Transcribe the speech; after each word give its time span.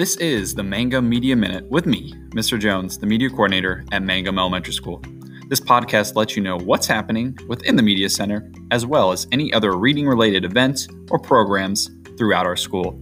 This 0.00 0.16
is 0.16 0.54
the 0.54 0.62
Mangum 0.62 1.06
Media 1.10 1.36
Minute 1.36 1.68
with 1.68 1.84
me, 1.84 2.14
Mr. 2.30 2.58
Jones, 2.58 2.96
the 2.96 3.04
media 3.04 3.28
coordinator 3.28 3.84
at 3.92 4.02
Mangum 4.02 4.38
Elementary 4.38 4.72
School. 4.72 5.02
This 5.48 5.60
podcast 5.60 6.16
lets 6.16 6.34
you 6.34 6.42
know 6.42 6.56
what's 6.56 6.86
happening 6.86 7.36
within 7.48 7.76
the 7.76 7.82
Media 7.82 8.08
Center, 8.08 8.50
as 8.70 8.86
well 8.86 9.12
as 9.12 9.26
any 9.30 9.52
other 9.52 9.76
reading 9.76 10.08
related 10.08 10.46
events 10.46 10.88
or 11.10 11.18
programs 11.18 11.90
throughout 12.16 12.46
our 12.46 12.56
school. 12.56 12.98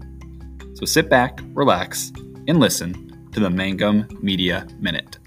So 0.74 0.84
sit 0.86 1.08
back, 1.08 1.38
relax, 1.54 2.10
and 2.48 2.58
listen 2.58 3.30
to 3.30 3.38
the 3.38 3.48
Mangum 3.48 4.08
Media 4.20 4.66
Minute. 4.80 5.18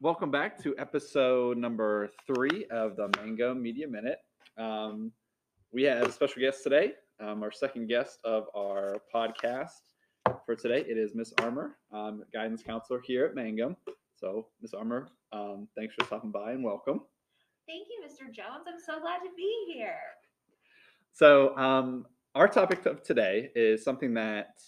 Welcome 0.00 0.30
back 0.30 0.56
to 0.62 0.74
episode 0.78 1.58
number 1.58 2.08
three 2.26 2.64
of 2.70 2.96
the 2.96 3.10
Mangum 3.18 3.62
Media 3.62 3.86
Minute. 3.86 4.20
Um, 4.56 5.12
we 5.72 5.84
have 5.84 6.02
a 6.02 6.12
special 6.12 6.42
guest 6.42 6.64
today, 6.64 6.92
um, 7.20 7.42
our 7.42 7.52
second 7.52 7.86
guest 7.86 8.18
of 8.24 8.46
our 8.56 8.96
podcast 9.14 9.80
for 10.44 10.56
today. 10.56 10.84
It 10.88 10.98
is 10.98 11.14
Miss 11.14 11.32
Armor, 11.38 11.76
um, 11.92 12.24
guidance 12.32 12.62
counselor 12.62 13.00
here 13.04 13.26
at 13.26 13.36
Mangum. 13.36 13.76
So, 14.16 14.48
Miss 14.60 14.74
Armor, 14.74 15.08
um, 15.32 15.68
thanks 15.76 15.94
for 15.94 16.04
stopping 16.06 16.32
by 16.32 16.52
and 16.52 16.64
welcome. 16.64 17.02
Thank 17.68 17.86
you, 17.88 18.02
Mr. 18.04 18.32
Jones. 18.34 18.64
I'm 18.66 18.80
so 18.84 19.00
glad 19.00 19.18
to 19.18 19.30
be 19.36 19.72
here. 19.72 20.00
So, 21.12 21.56
um, 21.56 22.04
our 22.34 22.48
topic 22.48 22.84
of 22.86 23.04
today 23.04 23.50
is 23.54 23.84
something 23.84 24.12
that 24.14 24.60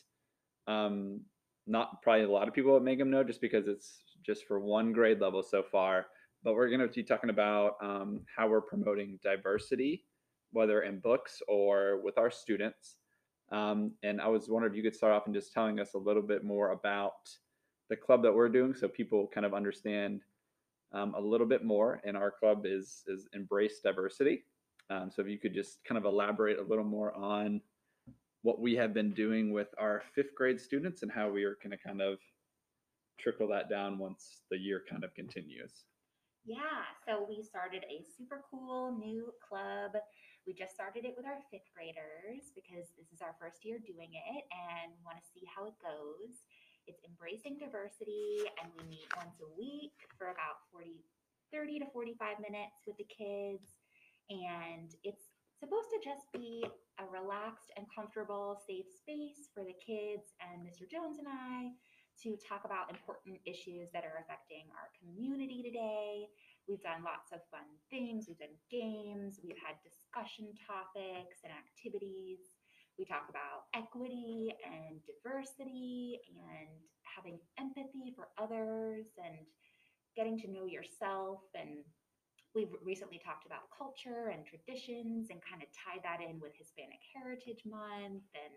um, 0.69 1.21
not 1.67 2.01
probably 2.03 2.25
a 2.25 2.31
lot 2.31 2.47
of 2.47 2.55
people 2.55 2.77
at 2.77 2.83
Mangum 2.83 3.11
know, 3.11 3.25
just 3.25 3.41
because 3.41 3.67
it's 3.67 4.05
just 4.25 4.47
for 4.47 4.61
one 4.61 4.93
grade 4.93 5.21
level 5.21 5.43
so 5.43 5.65
far. 5.65 6.07
But 6.45 6.55
we're 6.55 6.69
going 6.69 6.81
to 6.81 6.89
be 6.89 7.03
talking 7.03 7.31
about 7.31 7.75
um, 7.83 8.21
how 8.37 8.49
we're 8.49 8.61
promoting 8.61 9.19
diversity 9.23 10.05
whether 10.53 10.83
in 10.83 11.01
books 11.01 11.43
or 11.49 12.01
with 12.03 12.19
our 12.19 12.31
students. 12.31 12.97
Um, 13.51 13.93
and 14.03 14.21
I 14.21 14.29
was 14.29 14.49
wondering 14.49 14.73
if 14.73 14.77
you 14.77 14.83
could 14.83 14.97
start 14.97 15.13
off 15.13 15.27
and 15.27 15.35
just 15.35 15.53
telling 15.53 15.79
us 15.81 15.95
a 15.95 15.99
little 15.99 16.23
bit 16.23 16.45
more 16.45 16.71
about 16.71 17.13
the 17.91 17.97
club 17.97 18.23
that 18.23 18.35
we're 18.35 18.49
doing, 18.49 18.75
so 18.75 18.89
people 18.89 19.29
kind 19.35 19.45
of 19.45 19.53
understand 19.53 20.23
um, 20.93 21.15
a 21.15 21.21
little 21.21 21.47
bit 21.47 21.65
more. 21.65 22.01
And 22.05 22.17
our 22.17 22.31
club 22.31 22.65
is 22.65 23.03
is 23.07 23.29
embrace 23.35 23.81
diversity. 23.83 24.45
Um, 24.91 25.11
so 25.11 25.23
if 25.23 25.29
you 25.29 25.39
could 25.39 25.55
just 25.55 25.85
kind 25.85 25.99
of 25.99 26.05
elaborate 26.05 26.59
a 26.59 26.63
little 26.63 26.85
more 26.85 27.15
on 27.15 27.61
what 28.43 28.61
we 28.61 28.75
have 28.75 28.93
been 28.93 29.13
doing 29.13 29.53
with 29.53 29.69
our 29.79 30.03
fifth 30.15 30.35
grade 30.35 30.61
students 30.61 31.03
and 31.03 31.11
how 31.11 31.31
we 31.31 31.45
are 31.45 31.57
going 31.63 31.71
to 31.71 31.79
kind 31.79 32.03
of 32.03 32.19
trickle 33.19 33.49
that 33.49 33.71
down 33.71 33.99
once 33.99 34.43
the 34.51 34.59
year 34.59 34.83
kind 34.91 35.05
of 35.05 35.15
continues. 35.15 35.85
Yeah, 36.45 36.83
so 37.07 37.25
we 37.29 37.43
started 37.43 37.85
a 37.85 38.03
super 38.17 38.43
cool 38.51 38.97
new 38.99 39.33
club 39.49 39.93
we 40.47 40.53
just 40.53 40.75
started 40.75 41.07
it 41.07 41.15
with 41.17 41.27
our 41.27 41.39
fifth 41.51 41.71
graders 41.71 42.51
because 42.55 42.91
this 42.99 43.15
is 43.15 43.23
our 43.23 43.35
first 43.39 43.63
year 43.63 43.79
doing 43.79 44.11
it 44.11 44.43
and 44.51 44.91
want 45.07 45.19
to 45.19 45.27
see 45.31 45.47
how 45.47 45.71
it 45.71 45.77
goes. 45.79 46.43
It's 46.91 46.99
embracing 47.07 47.63
diversity, 47.63 48.43
and 48.59 48.67
we 48.75 48.83
meet 48.91 49.07
once 49.15 49.39
a 49.39 49.51
week 49.55 49.95
for 50.19 50.35
about 50.35 50.67
40, 50.75 50.99
30 51.55 51.87
to 51.87 51.87
45 51.95 52.43
minutes 52.43 52.83
with 52.91 52.99
the 52.99 53.07
kids. 53.07 53.79
And 54.27 54.91
it's 55.07 55.31
supposed 55.63 55.95
to 55.95 56.03
just 56.03 56.27
be 56.35 56.67
a 56.99 57.07
relaxed 57.07 57.71
and 57.79 57.87
comfortable, 57.87 58.59
safe 58.67 58.91
space 58.91 59.47
for 59.55 59.63
the 59.63 59.79
kids 59.79 60.35
and 60.43 60.67
Mr. 60.67 60.91
Jones 60.91 61.23
and 61.23 61.31
I 61.31 61.71
to 62.27 62.37
talk 62.37 62.67
about 62.67 62.91
important 62.91 63.39
issues 63.47 63.89
that 63.95 64.05
are 64.05 64.21
affecting 64.21 64.69
our 64.75 64.91
community 64.99 65.63
today 65.63 66.29
We've 66.69 66.83
done 66.83 67.03
lots 67.05 67.33
of 67.33 67.41
fun 67.51 67.67
things. 67.91 68.27
We've 68.29 68.39
done 68.39 68.57
games. 68.71 69.41
We've 69.43 69.59
had 69.59 69.77
discussion 69.83 70.55
topics 70.63 71.43
and 71.43 71.53
activities. 71.53 72.55
We 72.99 73.05
talk 73.05 73.27
about 73.29 73.67
equity 73.75 74.55
and 74.63 75.01
diversity 75.03 76.21
and 76.29 76.71
having 77.03 77.39
empathy 77.59 78.15
for 78.15 78.29
others 78.39 79.07
and 79.19 79.43
getting 80.15 80.39
to 80.39 80.51
know 80.51 80.67
yourself. 80.67 81.41
And 81.55 81.83
we've 82.55 82.73
recently 82.85 83.19
talked 83.19 83.47
about 83.47 83.73
culture 83.77 84.29
and 84.31 84.45
traditions 84.45 85.29
and 85.31 85.41
kind 85.41 85.63
of 85.65 85.69
tied 85.73 86.05
that 86.05 86.21
in 86.21 86.39
with 86.39 86.53
Hispanic 86.55 87.01
Heritage 87.17 87.65
Month 87.65 88.29
and 88.37 88.55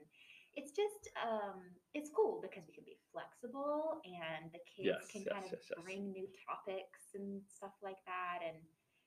it's 0.56 0.72
just 0.72 1.12
um, 1.20 1.60
it's 1.94 2.10
cool 2.10 2.40
because 2.40 2.64
we 2.68 2.74
can 2.74 2.88
be 2.88 2.96
flexible 3.12 4.00
and 4.08 4.52
the 4.56 4.64
kids 4.64 4.96
yes, 4.96 5.04
can 5.12 5.24
yes, 5.28 5.32
kind 5.32 5.46
of 5.52 5.60
yes, 5.60 5.84
bring 5.84 6.12
new 6.12 6.28
topics 6.48 7.12
and 7.16 7.44
stuff 7.48 7.76
like 7.84 8.00
that. 8.08 8.40
And 8.44 8.58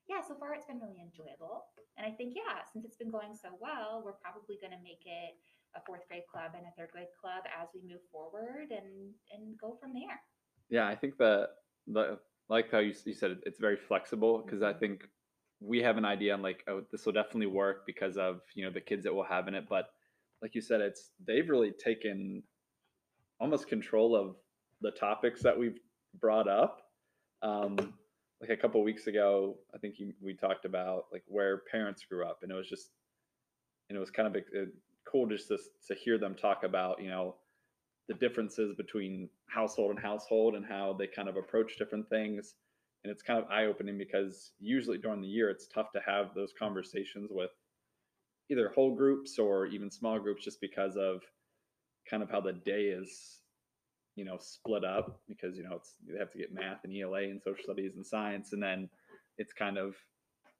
yeah 0.08 0.20
so 0.24 0.36
far 0.36 0.52
it's 0.52 0.68
been 0.68 0.80
really 0.80 1.00
enjoyable. 1.00 1.68
And 1.96 2.06
i 2.06 2.12
think 2.12 2.36
yeah 2.36 2.64
since 2.72 2.84
it's 2.84 2.96
been 2.96 3.10
going 3.10 3.32
so 3.34 3.56
well 3.60 4.02
we're 4.04 4.20
probably 4.20 4.60
going 4.60 4.76
to 4.76 4.82
make 4.84 5.04
it 5.04 5.36
a 5.76 5.80
fourth 5.84 6.04
grade 6.08 6.24
club 6.32 6.56
and 6.56 6.64
a 6.64 6.72
third 6.76 6.92
grade 6.92 7.12
club 7.20 7.44
as 7.52 7.68
we 7.74 7.80
move 7.84 8.04
forward 8.12 8.72
and 8.72 9.12
and 9.32 9.56
go 9.60 9.76
from 9.80 9.92
there. 9.92 10.20
Yeah 10.68 10.86
i 10.86 10.94
think 10.94 11.16
that 11.18 11.64
the 11.88 12.18
like 12.48 12.70
how 12.70 12.78
you, 12.78 12.92
you 13.04 13.12
said 13.12 13.40
it's 13.44 13.60
very 13.60 13.76
flexible 13.76 14.44
because 14.44 14.60
mm-hmm. 14.60 14.76
i 14.76 14.80
think 14.80 15.08
we 15.60 15.82
have 15.82 15.96
an 15.96 16.04
idea 16.04 16.32
on 16.34 16.42
like 16.42 16.64
oh 16.68 16.82
this 16.92 17.04
will 17.04 17.12
definitely 17.12 17.46
work 17.46 17.84
because 17.86 18.16
of 18.16 18.40
you 18.54 18.64
know 18.64 18.70
the 18.70 18.80
kids 18.80 19.04
that 19.04 19.14
we'll 19.14 19.24
have 19.24 19.48
in 19.48 19.54
it. 19.54 19.66
But 19.68 19.90
like 20.42 20.54
you 20.54 20.60
said, 20.60 20.80
it's 20.80 21.10
they've 21.26 21.48
really 21.48 21.72
taken 21.72 22.42
almost 23.40 23.68
control 23.68 24.16
of 24.16 24.36
the 24.80 24.90
topics 24.90 25.42
that 25.42 25.58
we've 25.58 25.78
brought 26.20 26.48
up. 26.48 26.82
Um, 27.42 27.94
like 28.40 28.50
a 28.50 28.56
couple 28.56 28.82
weeks 28.82 29.06
ago, 29.08 29.56
I 29.74 29.78
think 29.78 29.98
you, 29.98 30.12
we 30.20 30.34
talked 30.34 30.64
about 30.64 31.06
like 31.12 31.24
where 31.26 31.62
parents 31.70 32.04
grew 32.08 32.24
up, 32.24 32.40
and 32.42 32.52
it 32.52 32.54
was 32.54 32.68
just, 32.68 32.90
and 33.88 33.96
it 33.96 34.00
was 34.00 34.10
kind 34.10 34.28
of 34.28 34.36
a, 34.36 34.62
a 34.62 34.66
cool 35.10 35.26
just 35.26 35.48
to, 35.48 35.58
to 35.88 35.94
hear 35.94 36.18
them 36.18 36.34
talk 36.34 36.62
about 36.64 37.02
you 37.02 37.08
know 37.08 37.34
the 38.08 38.14
differences 38.14 38.74
between 38.76 39.28
household 39.48 39.90
and 39.90 39.98
household 39.98 40.54
and 40.54 40.64
how 40.64 40.94
they 40.98 41.06
kind 41.06 41.28
of 41.28 41.36
approach 41.36 41.76
different 41.78 42.08
things. 42.08 42.54
And 43.04 43.12
it's 43.12 43.22
kind 43.22 43.38
of 43.38 43.48
eye 43.50 43.66
opening 43.66 43.96
because 43.96 44.52
usually 44.58 44.98
during 44.98 45.20
the 45.20 45.28
year, 45.28 45.50
it's 45.50 45.68
tough 45.68 45.92
to 45.92 46.00
have 46.04 46.34
those 46.34 46.52
conversations 46.58 47.28
with 47.30 47.50
either 48.50 48.70
whole 48.74 48.94
groups 48.94 49.38
or 49.38 49.66
even 49.66 49.90
small 49.90 50.18
groups 50.18 50.44
just 50.44 50.60
because 50.60 50.96
of 50.96 51.22
kind 52.08 52.22
of 52.22 52.30
how 52.30 52.40
the 52.40 52.52
day 52.52 52.84
is 52.84 53.40
you 54.16 54.24
know 54.24 54.36
split 54.40 54.84
up 54.84 55.20
because 55.28 55.56
you 55.56 55.62
know 55.62 55.76
it's 55.76 55.94
you 56.06 56.18
have 56.18 56.30
to 56.32 56.38
get 56.38 56.52
math 56.52 56.82
and 56.84 56.96
ELA 56.96 57.24
and 57.24 57.42
social 57.42 57.62
studies 57.62 57.94
and 57.96 58.04
science 58.04 58.52
and 58.52 58.62
then 58.62 58.88
it's 59.36 59.52
kind 59.52 59.78
of 59.78 59.94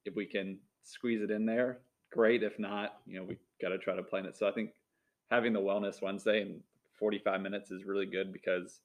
if 0.05 0.15
we 0.15 0.27
can 0.27 0.59
squeeze 0.85 1.23
it 1.23 1.31
in 1.31 1.45
there 1.45 1.79
great. 2.11 2.43
If 2.43 2.59
not 2.59 2.99
you 3.07 3.19
know 3.19 3.25
we 3.25 3.37
got 3.61 3.71
to 3.71 3.79
try 3.79 3.97
to 3.97 4.03
plan 4.03 4.27
it. 4.27 4.37
So 4.37 4.49
I 4.49 4.53
think 4.53 4.71
having 5.31 5.53
the 5.53 5.61
wellness 5.61 6.01
Wednesday 6.01 6.43
and 6.43 6.61
45 6.99 7.41
minutes 7.41 7.71
is 7.71 7.85
really 7.85 8.07
good 8.07 8.33
because 8.33 8.81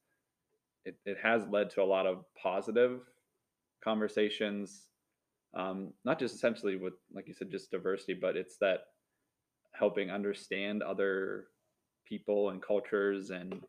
it, 0.86 0.96
it 1.06 1.18
has 1.24 1.44
led 1.50 1.70
to 1.72 1.82
a 1.82 1.86
lot 1.86 2.06
of 2.06 2.26
positive 2.42 3.02
conversations 3.84 4.88
um, 5.56 5.94
not 6.04 6.20
just 6.20 6.36
essentially 6.36 6.78
with 6.78 6.94
like 7.14 7.28
you 7.28 7.34
said 7.34 7.52
just 7.52 7.70
diversity 7.72 8.14
but 8.14 8.36
it's 8.36 8.58
that 8.58 8.86
helping 9.74 10.12
understand 10.12 10.82
other 10.82 11.48
people 12.08 12.50
and 12.50 12.62
cultures 12.62 13.30
and 13.30 13.64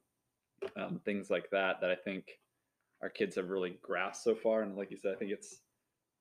um, 0.76 1.00
things 1.04 1.31
like 1.31 1.50
that 1.50 1.81
that 1.81 1.91
I 1.91 1.97
think 1.97 2.25
our 3.03 3.09
kids 3.09 3.37
have 3.37 3.50
really 3.50 3.78
grasped 3.82 4.25
so 4.25 4.34
far. 4.34 4.62
And 4.62 4.76
like 4.76 4.91
you 4.91 4.97
said, 4.97 5.12
I 5.15 5.19
think 5.19 5.31
it's 5.31 5.60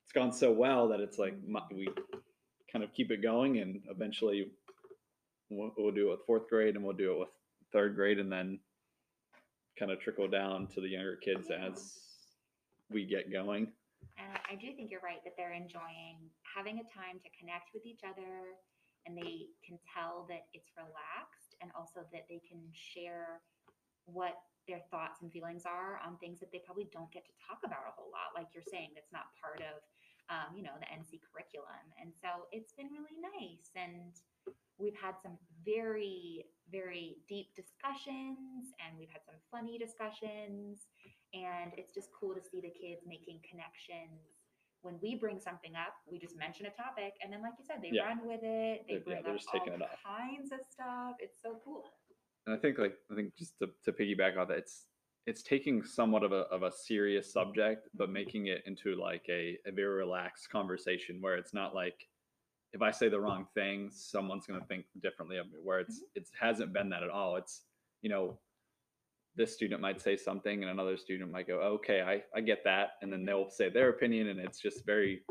it's 0.04 0.12
gone 0.12 0.34
so 0.34 0.52
well 0.52 0.90
that 0.90 1.00
it's 1.00 1.18
like 1.18 1.36
we 1.72 1.88
kind 2.72 2.84
of 2.84 2.92
keep 2.94 3.12
it 3.12 3.22
going, 3.22 3.60
and 3.60 3.82
eventually 3.90 4.52
we'll, 5.50 5.72
we'll 5.78 5.94
do 5.94 6.08
it 6.08 6.12
with 6.12 6.26
fourth 6.26 6.50
grade, 6.50 6.76
and 6.76 6.84
we'll 6.84 6.96
do 6.96 7.14
it 7.14 7.20
with 7.20 7.30
third 7.72 7.96
grade, 7.96 8.20
and 8.20 8.32
then 8.32 8.60
kind 9.80 9.92
of 9.92 10.00
trickle 10.00 10.28
down 10.28 10.68
to 10.68 10.82
the 10.82 10.90
younger 10.90 11.16
kids 11.16 11.48
as 11.50 12.00
we 12.92 13.06
get 13.06 13.32
going. 13.32 13.72
And 14.18 14.38
I 14.50 14.56
do 14.56 14.76
think 14.76 14.92
you're 14.92 15.02
right 15.02 15.24
that 15.24 15.34
they're 15.38 15.54
enjoying 15.54 16.18
having 16.44 16.76
a 16.80 16.84
time 16.94 17.20
to 17.24 17.30
connect 17.40 17.74
with 17.74 17.86
each 17.86 18.02
other, 18.04 18.60
and 19.06 19.18
they 19.18 19.52
can 19.66 19.80
tell 19.84 20.26
that 20.30 20.48
it's 20.54 20.72
relaxed 20.76 21.56
and 21.62 21.72
also 21.76 22.06
that 22.12 22.26
they 22.30 22.42
can 22.44 22.60
share 22.72 23.42
what 24.06 24.36
their 24.68 24.80
thoughts 24.92 25.20
and 25.22 25.32
feelings 25.32 25.68
are 25.68 26.00
on 26.04 26.16
things 26.18 26.40
that 26.40 26.52
they 26.52 26.64
probably 26.64 26.88
don't 26.92 27.12
get 27.12 27.28
to 27.28 27.36
talk 27.44 27.60
about 27.68 27.84
a 27.84 27.94
whole 27.96 28.08
lot 28.12 28.32
like 28.32 28.48
you're 28.56 28.64
saying 28.64 28.96
that's 28.96 29.12
not 29.12 29.28
part 29.36 29.60
of 29.60 29.84
um, 30.32 30.56
you 30.56 30.64
know 30.64 30.76
the 30.80 30.88
nc 30.88 31.12
curriculum. 31.20 31.84
And 32.00 32.16
so 32.16 32.48
it's 32.56 32.72
been 32.72 32.88
really 32.88 33.20
nice 33.20 33.68
and 33.76 34.16
we've 34.80 34.96
had 34.96 35.20
some 35.20 35.36
very 35.68 36.48
very 36.72 37.20
deep 37.28 37.52
discussions 37.56 38.72
and 38.80 38.96
we've 38.96 39.12
had 39.12 39.24
some 39.28 39.36
funny 39.52 39.78
discussions 39.78 40.88
and 41.36 41.76
it's 41.76 41.92
just 41.92 42.10
cool 42.16 42.34
to 42.34 42.42
see 42.42 42.62
the 42.62 42.72
kids 42.72 43.04
making 43.04 43.44
connections 43.44 44.43
when 44.84 44.96
we 45.02 45.16
bring 45.16 45.40
something 45.40 45.76
up, 45.76 45.96
we 46.10 46.20
just 46.20 46.38
mention 46.38 46.68
a 46.68 46.70
topic, 46.70 47.14
and 47.24 47.32
then, 47.32 47.42
like 47.42 47.54
you 47.58 47.66
said, 47.66 47.78
they 47.82 47.90
yeah. 47.92 48.04
run 48.04 48.20
with 48.26 48.42
it. 48.44 48.86
they're 48.88 49.00
bring 49.00 49.18
yeah, 49.24 49.32
up 49.32 49.40
all 49.54 49.82
it 49.82 49.90
kinds 50.06 50.52
of 50.52 50.60
stuff. 50.70 51.16
It's 51.20 51.42
so 51.42 51.60
cool. 51.64 51.86
And 52.46 52.56
I 52.56 52.60
think, 52.60 52.78
like, 52.78 52.96
I 53.12 53.16
think 53.16 53.36
just 53.36 53.58
to, 53.60 53.70
to 53.86 53.92
piggyback 53.92 54.38
on 54.38 54.48
that, 54.50 54.58
it's 54.58 54.86
it's 55.26 55.42
taking 55.42 55.84
somewhat 55.84 56.24
of 56.24 56.34
a 56.34 56.42
of 56.52 56.64
a 56.64 56.72
serious 56.72 57.32
subject, 57.32 57.88
but 57.96 58.06
mm-hmm. 58.06 58.14
making 58.14 58.48
it 58.48 58.64
into 58.66 58.96
like 58.96 59.26
a, 59.30 59.58
a 59.66 59.72
very 59.72 59.96
relaxed 59.96 60.50
conversation 60.50 61.20
where 61.22 61.38
it's 61.38 61.54
not 61.54 61.74
like 61.74 62.08
if 62.74 62.82
I 62.82 62.92
say 62.92 63.08
the 63.08 63.20
wrong 63.20 63.46
thing, 63.54 63.90
someone's 63.94 64.48
going 64.48 64.60
to 64.60 64.66
think 64.66 64.86
differently 65.02 65.38
of 65.38 65.46
me. 65.48 65.60
Where 65.64 65.80
it's 65.80 65.98
mm-hmm. 65.98 66.20
it 66.20 66.28
hasn't 66.40 66.74
been 66.74 66.90
that 66.90 67.04
at 67.04 67.10
all. 67.10 67.38
It's 67.38 67.62
you 68.02 68.10
know, 68.10 68.38
this 69.36 69.54
student 69.54 69.82
might 69.82 70.02
say 70.02 70.16
something, 70.16 70.62
and 70.62 70.72
another 70.72 70.98
student 70.98 71.32
might 71.32 71.48
go, 71.48 71.60
"Okay, 71.60 72.02
I 72.02 72.24
I 72.38 72.42
get 72.42 72.64
that," 72.66 72.92
and 73.02 73.12
then 73.12 73.26
they'll 73.26 73.50
say 73.50 73.70
their 73.70 73.90
opinion, 73.90 74.28
and 74.30 74.40
it's 74.40 74.60
just 74.60 74.86
very 74.86 75.24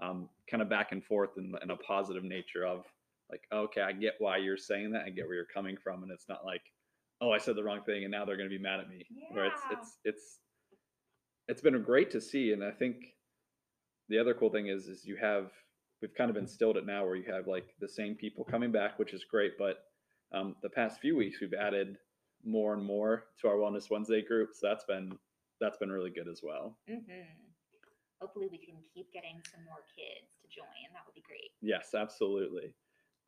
um, 0.00 0.28
kind 0.50 0.62
of 0.62 0.68
back 0.68 0.92
and 0.92 1.04
forth 1.04 1.30
in, 1.36 1.52
in 1.62 1.70
a 1.70 1.76
positive 1.76 2.24
nature 2.24 2.64
of 2.64 2.84
like, 3.30 3.42
okay, 3.52 3.82
I 3.82 3.92
get 3.92 4.14
why 4.18 4.38
you're 4.38 4.56
saying 4.56 4.92
that. 4.92 5.04
I 5.06 5.10
get 5.10 5.26
where 5.26 5.34
you're 5.34 5.44
coming 5.52 5.76
from, 5.76 6.02
and 6.02 6.12
it's 6.12 6.28
not 6.28 6.44
like, 6.44 6.62
oh, 7.20 7.30
I 7.30 7.38
said 7.38 7.56
the 7.56 7.64
wrong 7.64 7.82
thing, 7.84 8.04
and 8.04 8.10
now 8.10 8.24
they're 8.24 8.36
going 8.36 8.48
to 8.48 8.56
be 8.56 8.62
mad 8.62 8.80
at 8.80 8.88
me. 8.88 9.04
Where 9.32 9.46
it's 9.46 9.62
it's 9.70 9.98
it's 10.04 10.38
it's 11.48 11.60
been 11.60 11.82
great 11.82 12.10
to 12.12 12.20
see, 12.20 12.52
and 12.52 12.62
I 12.64 12.70
think 12.70 12.96
the 14.08 14.18
other 14.18 14.34
cool 14.34 14.50
thing 14.50 14.68
is 14.68 14.86
is 14.86 15.04
you 15.04 15.16
have 15.20 15.50
we've 16.00 16.14
kind 16.14 16.30
of 16.30 16.36
instilled 16.36 16.76
it 16.76 16.86
now 16.86 17.04
where 17.04 17.16
you 17.16 17.30
have 17.32 17.46
like 17.46 17.74
the 17.80 17.88
same 17.88 18.14
people 18.14 18.44
coming 18.44 18.72
back, 18.72 18.98
which 18.98 19.12
is 19.12 19.24
great. 19.24 19.52
But 19.58 19.78
um, 20.32 20.56
the 20.62 20.70
past 20.70 21.00
few 21.00 21.16
weeks 21.16 21.38
we've 21.40 21.54
added 21.54 21.96
more 22.44 22.74
and 22.74 22.84
more 22.84 23.24
to 23.40 23.48
our 23.48 23.56
Wellness 23.56 23.90
Wednesday 23.90 24.22
group, 24.22 24.50
so 24.54 24.68
that's 24.68 24.84
been 24.84 25.18
that's 25.60 25.76
been 25.78 25.90
really 25.90 26.10
good 26.10 26.28
as 26.28 26.40
well. 26.42 26.76
hmm 26.88 27.22
Hopefully, 28.20 28.48
we 28.50 28.58
can 28.58 28.74
keep 28.92 29.12
getting 29.12 29.40
some 29.48 29.64
more 29.64 29.84
kids 29.96 30.32
to 30.42 30.48
join. 30.48 30.66
That 30.92 31.02
would 31.06 31.14
be 31.14 31.22
great. 31.22 31.52
Yes, 31.62 31.94
absolutely. 31.94 32.74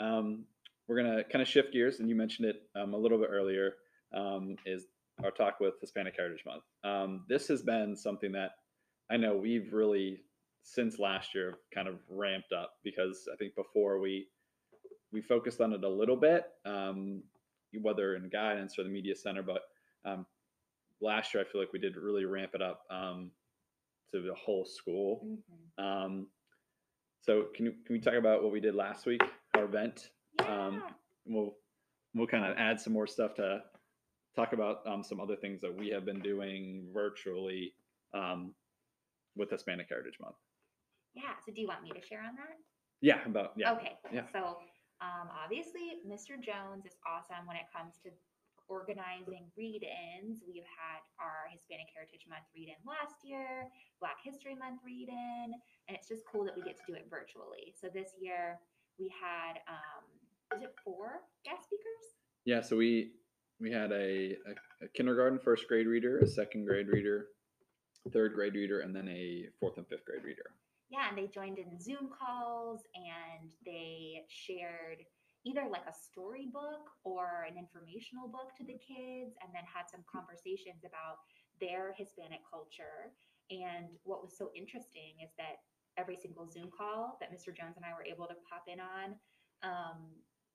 Um, 0.00 0.44
we're 0.88 0.96
gonna 0.96 1.22
kind 1.22 1.42
of 1.42 1.46
shift 1.46 1.72
gears, 1.72 2.00
and 2.00 2.08
you 2.08 2.16
mentioned 2.16 2.48
it 2.48 2.62
um, 2.74 2.94
a 2.94 2.98
little 2.98 3.18
bit 3.18 3.28
earlier. 3.30 3.74
Um, 4.12 4.56
is 4.66 4.86
our 5.22 5.30
talk 5.30 5.60
with 5.60 5.74
Hispanic 5.80 6.14
Heritage 6.16 6.44
Month? 6.44 6.64
Um, 6.82 7.24
this 7.28 7.46
has 7.48 7.62
been 7.62 7.94
something 7.94 8.32
that 8.32 8.52
I 9.10 9.16
know 9.16 9.36
we've 9.36 9.72
really 9.72 10.22
since 10.62 10.98
last 10.98 11.34
year 11.34 11.58
kind 11.74 11.88
of 11.88 11.96
ramped 12.08 12.52
up 12.52 12.74
because 12.84 13.28
I 13.32 13.36
think 13.36 13.54
before 13.54 13.98
we 14.00 14.26
we 15.12 15.20
focused 15.20 15.60
on 15.60 15.72
it 15.72 15.84
a 15.84 15.88
little 15.88 16.16
bit, 16.16 16.44
um, 16.64 17.22
whether 17.80 18.16
in 18.16 18.28
guidance 18.28 18.78
or 18.78 18.82
the 18.82 18.88
media 18.88 19.14
center, 19.14 19.42
but 19.42 19.62
um, 20.04 20.26
last 21.00 21.32
year 21.34 21.44
I 21.46 21.50
feel 21.50 21.60
like 21.60 21.72
we 21.72 21.78
did 21.78 21.96
really 21.96 22.24
ramp 22.24 22.52
it 22.54 22.62
up 22.62 22.82
um, 22.90 23.30
to 24.12 24.20
the 24.20 24.34
whole 24.34 24.64
school. 24.64 25.20
hmm 25.78 25.84
Um, 25.84 26.26
so 27.22 27.46
can 27.54 27.66
you, 27.66 27.72
can 27.86 27.94
we 27.94 28.00
talk 28.00 28.14
about 28.14 28.42
what 28.42 28.50
we 28.50 28.60
did 28.60 28.74
last 28.74 29.04
week, 29.06 29.22
our 29.54 29.64
event? 29.64 30.10
Yeah. 30.40 30.66
Um, 30.66 30.82
we'll 31.26 31.54
we'll 32.14 32.26
kind 32.26 32.44
of 32.44 32.56
add 32.56 32.80
some 32.80 32.92
more 32.92 33.06
stuff 33.06 33.34
to 33.34 33.62
talk 34.34 34.52
about 34.54 34.84
um, 34.86 35.02
some 35.04 35.20
other 35.20 35.36
things 35.36 35.60
that 35.60 35.72
we 35.76 35.88
have 35.90 36.04
been 36.04 36.20
doing 36.20 36.86
virtually 36.94 37.74
um, 38.14 38.54
with 39.36 39.50
Hispanic 39.50 39.86
Heritage 39.90 40.18
Month. 40.20 40.36
yeah. 41.14 41.34
So, 41.44 41.52
do 41.52 41.60
you 41.60 41.68
want 41.68 41.82
me 41.82 41.90
to 41.90 42.00
share 42.04 42.20
on 42.20 42.34
that? 42.36 42.56
Yeah, 43.02 43.18
about 43.26 43.52
yeah, 43.56 43.72
Okay. 43.74 43.92
yeah. 44.12 44.22
So 44.32 44.58
um, 45.00 45.32
obviously, 45.32 46.04
Mr. 46.04 46.36
Jones 46.36 46.84
is 46.84 46.96
awesome 47.08 47.48
when 47.48 47.56
it 47.56 47.64
comes 47.72 47.96
to 48.04 48.12
organizing 48.68 49.48
read-ins. 49.56 50.44
We've 50.46 50.68
had 50.68 51.02
our 51.18 51.48
Hispanic 51.50 51.88
Heritage 51.90 52.28
Month 52.28 52.46
read-in 52.54 52.78
last 52.86 53.24
year, 53.24 53.66
Black 53.98 54.20
History 54.22 54.54
Month 54.54 54.84
read-in, 54.84 55.56
and 55.88 55.92
it's 55.96 56.06
just 56.06 56.22
cool 56.30 56.44
that 56.44 56.54
we 56.54 56.62
get 56.62 56.76
to 56.78 56.86
do 56.86 56.94
it 56.94 57.08
virtually. 57.10 57.74
So 57.80 57.88
this 57.88 58.12
year 58.20 58.60
we 59.00 59.10
had, 59.10 59.58
um, 59.66 60.04
is 60.54 60.62
it 60.62 60.74
four 60.84 61.24
guest 61.44 61.64
speakers? 61.64 62.20
yeah. 62.44 62.60
So 62.60 62.76
we 62.76 63.12
we 63.60 63.70
had 63.70 63.92
a, 63.92 64.36
a, 64.46 64.84
a 64.84 64.88
kindergarten 64.94 65.38
first 65.38 65.68
grade 65.68 65.86
reader, 65.86 66.18
a 66.18 66.26
second 66.26 66.64
grade 66.64 66.88
reader, 66.88 67.26
third 68.12 68.34
grade 68.34 68.54
reader, 68.54 68.80
and 68.80 68.94
then 68.94 69.08
a 69.08 69.46
fourth 69.60 69.76
and 69.76 69.86
fifth 69.86 70.04
grade 70.04 70.24
reader. 70.24 70.50
Yeah, 70.90 71.08
and 71.08 71.16
they 71.16 71.30
joined 71.30 71.58
in 71.58 71.78
Zoom 71.78 72.10
calls 72.10 72.82
and 72.98 73.50
they 73.64 74.26
shared 74.28 75.06
either 75.46 75.64
like 75.70 75.86
a 75.88 75.94
storybook 75.94 76.90
or 77.04 77.46
an 77.48 77.56
informational 77.56 78.28
book 78.28 78.52
to 78.58 78.64
the 78.66 78.76
kids 78.76 79.38
and 79.40 79.48
then 79.54 79.64
had 79.64 79.88
some 79.88 80.02
conversations 80.04 80.82
about 80.84 81.22
their 81.62 81.94
Hispanic 81.96 82.42
culture. 82.44 83.14
And 83.48 83.86
what 84.02 84.20
was 84.20 84.36
so 84.36 84.50
interesting 84.52 85.22
is 85.22 85.30
that 85.38 85.62
every 85.96 86.18
single 86.18 86.46
Zoom 86.50 86.68
call 86.74 87.16
that 87.22 87.30
Mr. 87.32 87.54
Jones 87.54 87.78
and 87.78 87.86
I 87.86 87.94
were 87.94 88.04
able 88.04 88.26
to 88.26 88.36
pop 88.50 88.66
in 88.66 88.82
on, 88.82 89.14
um, 89.62 90.10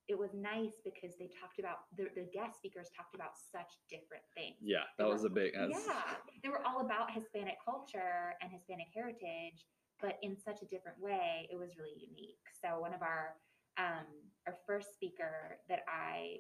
it 0.07 0.17
was 0.19 0.35
nice 0.37 0.77
because 0.85 1.17
they 1.17 1.31
talked 1.33 1.57
about 1.57 1.89
the, 1.97 2.11
the 2.13 2.29
guest 2.29 2.61
speakers 2.61 2.93
talked 2.93 3.15
about 3.15 3.33
such 3.33 3.81
different 3.89 4.21
things. 4.37 4.59
Yeah, 4.61 4.85
that 4.99 5.07
were- 5.07 5.13
was 5.17 5.25
a 5.25 5.33
big. 5.33 5.55
That's, 5.57 5.71
Yeah, 5.73 6.21
they 6.43 6.49
were 6.49 6.61
all 6.61 6.85
about 6.85 7.09
Hispanic 7.09 7.57
culture 7.63 8.37
and 8.41 8.51
Hispanic 8.53 8.93
heritage, 8.93 9.65
but 10.01 10.17
in 10.21 10.37
such 10.37 10.61
a 10.61 10.65
different 10.65 10.99
way. 10.99 11.47
It 11.51 11.57
was 11.57 11.77
really 11.77 11.95
unique. 11.95 12.43
So 12.61 12.79
one 12.79 12.93
of 12.93 13.01
our 13.01 13.35
um, 13.77 14.07
our 14.47 14.55
first 14.65 14.93
speaker 14.93 15.59
that 15.69 15.83
I 15.87 16.37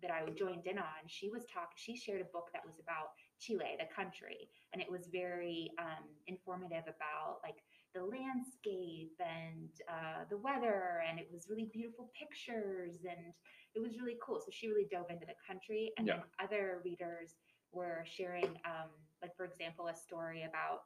that 0.00 0.10
I 0.10 0.28
joined 0.30 0.66
in 0.66 0.78
on, 0.78 1.06
she 1.06 1.30
was 1.30 1.44
talking. 1.46 1.76
She 1.76 1.96
shared 1.96 2.20
a 2.20 2.32
book 2.32 2.50
that 2.52 2.62
was 2.64 2.74
about 2.82 3.14
Chile, 3.38 3.78
the 3.78 3.86
country, 3.94 4.48
and 4.72 4.82
it 4.82 4.90
was 4.90 5.08
very 5.12 5.70
um, 5.78 6.04
informative 6.26 6.84
about 6.84 7.38
like 7.42 7.62
the 7.94 8.02
landscape 8.02 9.12
and 9.20 9.68
uh, 9.88 10.24
the 10.30 10.38
weather, 10.38 11.02
and 11.08 11.18
it 11.18 11.28
was 11.32 11.46
really 11.48 11.70
beautiful 11.72 12.10
pictures, 12.18 13.04
and 13.08 13.32
it 13.74 13.80
was 13.80 13.98
really 14.00 14.16
cool. 14.24 14.40
So 14.40 14.50
she 14.50 14.68
really 14.68 14.88
dove 14.90 15.06
into 15.10 15.26
the 15.26 15.38
country, 15.46 15.92
and 15.98 16.08
then 16.08 16.22
other 16.42 16.80
readers 16.84 17.36
were 17.72 18.04
sharing, 18.04 18.58
um, 18.66 18.90
like 19.22 19.36
for 19.36 19.44
example, 19.44 19.88
a 19.88 19.94
story 19.94 20.44
about 20.48 20.82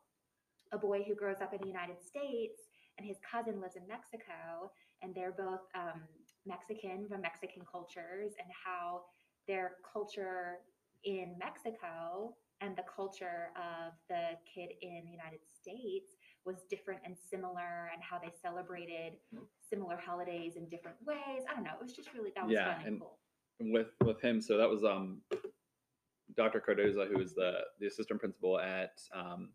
a 0.73 0.79
boy 0.79 1.05
who 1.07 1.15
grows 1.15 1.37
up 1.43 1.53
in 1.53 1.61
the 1.61 1.67
United 1.69 2.03
States 2.03 2.63
and 2.99 3.07
his 3.07 3.17
cousin 3.31 3.61
lives 3.61 3.77
in 3.77 3.87
Mexico, 3.87 4.71
and 5.03 5.15
they're 5.15 5.35
both 5.37 5.61
um, 5.75 6.01
Mexican 6.47 7.07
from 7.09 7.21
Mexican 7.21 7.63
cultures, 7.71 8.33
and 8.39 8.49
how 8.65 9.03
their 9.47 9.73
culture 9.93 10.59
in 11.05 11.37
Mexico 11.39 12.35
and 12.63 12.75
the 12.75 12.83
culture 12.95 13.51
of 13.55 13.93
the 14.09 14.31
kid 14.53 14.71
in 14.81 15.03
the 15.05 15.11
United 15.11 15.41
States 15.61 16.17
was 16.47 16.65
different 16.71 17.01
and 17.05 17.15
similar, 17.31 17.91
and 17.93 18.03
how 18.03 18.19
they 18.19 18.31
celebrated 18.41 19.13
similar 19.61 19.99
holidays 19.99 20.55
in 20.57 20.67
different 20.69 20.97
ways. 21.07 21.43
I 21.51 21.55
don't 21.55 21.65
know. 21.65 21.73
It 21.79 21.83
was 21.85 21.93
just 21.93 22.15
really 22.15 22.33
that 22.35 22.45
was 22.47 22.55
Yeah, 22.55 22.73
fun 22.73 22.77
and, 22.79 22.89
and- 22.89 23.01
cool. 23.01 23.19
with 23.61 23.89
with 24.05 24.21
him. 24.23 24.41
So 24.41 24.57
that 24.57 24.69
was 24.71 24.85
um 24.85 25.21
Dr. 26.35 26.63
Cardoza, 26.67 27.09
who 27.13 27.21
is 27.21 27.35
the 27.35 27.59
the 27.79 27.87
assistant 27.87 28.21
principal 28.21 28.59
at 28.59 28.93
um, 29.15 29.51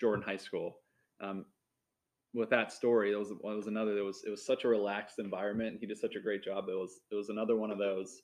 Jordan 0.00 0.24
High 0.24 0.36
School. 0.36 0.76
Um, 1.20 1.46
with 2.34 2.50
that 2.50 2.72
story, 2.72 3.12
it 3.12 3.16
was 3.16 3.30
it 3.30 3.42
was 3.42 3.66
another. 3.66 3.96
It 3.96 4.04
was 4.04 4.22
it 4.26 4.30
was 4.30 4.44
such 4.44 4.64
a 4.64 4.68
relaxed 4.68 5.18
environment. 5.18 5.78
He 5.80 5.86
did 5.86 5.98
such 5.98 6.16
a 6.16 6.20
great 6.20 6.42
job. 6.42 6.66
It 6.68 6.74
was 6.74 7.00
it 7.10 7.14
was 7.14 7.30
another 7.30 7.56
one 7.56 7.70
of 7.70 7.78
those. 7.78 8.22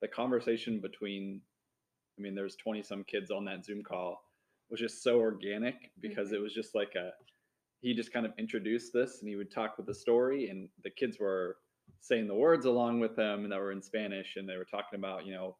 The 0.00 0.08
conversation 0.08 0.80
between, 0.80 1.40
I 2.18 2.22
mean, 2.22 2.34
there's 2.34 2.56
twenty 2.56 2.82
some 2.82 3.04
kids 3.04 3.30
on 3.30 3.44
that 3.46 3.64
Zoom 3.64 3.82
call 3.82 4.22
was 4.70 4.78
just 4.78 5.02
so 5.02 5.18
organic 5.18 5.90
because 6.00 6.32
it 6.32 6.40
was 6.40 6.54
just 6.54 6.74
like 6.74 6.94
a. 6.94 7.10
He 7.80 7.94
just 7.94 8.12
kind 8.12 8.26
of 8.26 8.32
introduced 8.38 8.92
this, 8.92 9.18
and 9.20 9.28
he 9.28 9.36
would 9.36 9.52
talk 9.52 9.76
with 9.76 9.86
the 9.86 9.94
story, 9.94 10.50
and 10.50 10.68
the 10.82 10.90
kids 10.90 11.18
were 11.18 11.56
saying 12.00 12.26
the 12.26 12.34
words 12.34 12.66
along 12.66 13.00
with 13.00 13.16
them 13.16 13.44
and 13.44 13.52
that 13.52 13.58
were 13.58 13.72
in 13.72 13.82
Spanish 13.82 14.36
and 14.36 14.48
they 14.48 14.56
were 14.56 14.64
talking 14.64 14.98
about, 14.98 15.26
you 15.26 15.34
know, 15.34 15.56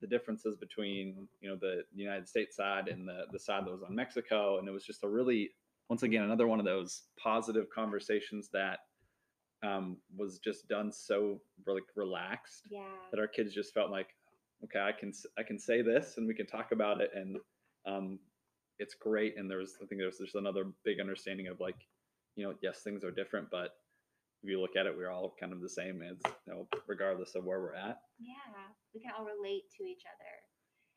the 0.00 0.06
differences 0.06 0.56
between, 0.56 1.28
you 1.40 1.48
know, 1.48 1.56
the 1.56 1.82
United 1.94 2.28
States 2.28 2.56
side 2.56 2.88
and 2.88 3.08
the, 3.08 3.24
the 3.32 3.38
side 3.38 3.64
that 3.64 3.70
was 3.70 3.82
on 3.82 3.94
Mexico. 3.94 4.58
And 4.58 4.68
it 4.68 4.72
was 4.72 4.84
just 4.84 5.04
a 5.04 5.08
really, 5.08 5.50
once 5.88 6.02
again, 6.02 6.22
another 6.24 6.46
one 6.46 6.58
of 6.58 6.64
those 6.66 7.04
positive 7.16 7.66
conversations 7.74 8.48
that 8.52 8.80
um, 9.62 9.96
was 10.16 10.38
just 10.38 10.68
done 10.68 10.92
so 10.92 11.40
like 11.66 11.84
relaxed 11.96 12.68
Yeah. 12.70 12.82
that 13.10 13.20
our 13.20 13.28
kids 13.28 13.54
just 13.54 13.72
felt 13.72 13.90
like, 13.90 14.08
okay, 14.64 14.80
I 14.80 14.92
can, 14.92 15.12
I 15.38 15.42
can 15.42 15.58
say 15.58 15.80
this 15.80 16.18
and 16.18 16.26
we 16.26 16.34
can 16.34 16.46
talk 16.46 16.72
about 16.72 17.00
it. 17.00 17.10
And 17.14 17.38
um, 17.86 18.18
it's 18.78 18.94
great. 18.94 19.38
And 19.38 19.50
there's, 19.50 19.76
I 19.82 19.86
think 19.86 20.00
there's 20.00 20.18
just 20.18 20.34
another 20.34 20.72
big 20.84 21.00
understanding 21.00 21.46
of 21.48 21.60
like, 21.60 21.76
you 22.36 22.44
know, 22.44 22.54
yes, 22.62 22.80
things 22.82 23.04
are 23.04 23.10
different, 23.10 23.48
but 23.50 23.70
if 24.44 24.50
you 24.52 24.60
look 24.60 24.76
at 24.76 24.84
it, 24.84 24.92
we're 24.92 25.08
all 25.08 25.32
kind 25.40 25.56
of 25.56 25.64
the 25.64 25.72
same 25.72 26.04
as 26.04 26.20
you 26.44 26.52
know, 26.52 26.68
regardless 26.86 27.32
of 27.34 27.48
where 27.48 27.64
we're 27.64 27.72
at. 27.72 28.04
Yeah, 28.20 28.68
we 28.92 29.00
can 29.00 29.16
all 29.16 29.24
relate 29.24 29.72
to 29.80 29.88
each 29.88 30.04
other. 30.04 30.34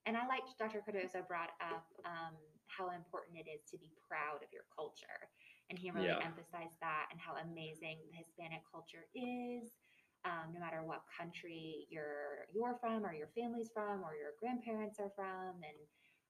And 0.04 0.20
I 0.20 0.27
liked 0.27 0.51
Dr. 0.60 0.84
Cardozo 0.84 1.24
brought 1.24 1.56
up 1.63 1.88
um, 2.04 2.36
how 2.68 2.92
important 2.92 3.39
it 3.39 3.48
is 3.48 3.63
to 3.72 3.80
be 3.80 3.96
proud 4.04 4.44
of 4.44 4.51
your 4.51 4.68
culture. 4.75 5.32
And 5.72 5.80
he 5.80 5.92
really 5.96 6.12
Yeah. 6.12 6.20
emphasized 6.20 6.75
that 6.84 7.08
and 7.12 7.20
how 7.20 7.39
amazing 7.39 8.04
the 8.12 8.20
Hispanic 8.20 8.68
culture 8.68 9.08
is. 9.16 9.80
Um, 10.27 10.51
no 10.51 10.60
matter 10.60 10.84
what 10.84 11.08
country 11.08 11.88
you're 11.88 12.51
you're 12.51 12.75
from, 12.84 13.06
or 13.06 13.13
your 13.13 13.32
family's 13.32 13.72
from, 13.72 14.04
or 14.04 14.12
your 14.12 14.36
grandparents 14.44 15.00
are 15.00 15.12
from, 15.16 15.63
and 15.63 15.80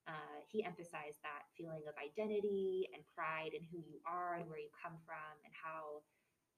uh, 0.06 0.38
he 0.46 0.62
emphasized 0.62 1.18
that 1.26 1.50
feeling 1.58 1.82
of 1.90 1.98
identity 1.98 2.86
and 2.94 3.02
pride 3.16 3.58
in 3.58 3.64
who 3.74 3.82
you 3.82 3.98
are 4.06 4.38
and 4.38 4.46
where 4.50 4.60
you 4.62 4.70
come 4.78 4.94
from, 5.02 5.34
and 5.42 5.54
how 5.56 6.04